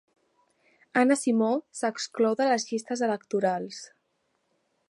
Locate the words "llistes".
2.71-3.07